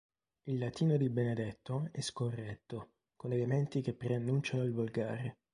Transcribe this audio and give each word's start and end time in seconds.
Il 0.45 0.57
latino 0.57 0.97
di 0.97 1.09
Benedetto 1.09 1.89
è 1.91 2.01
scorretto 2.01 2.93
con 3.15 3.33
elementi 3.33 3.81
che 3.81 3.93
preannunciano 3.93 4.63
il 4.63 4.73
volgare. 4.73 5.37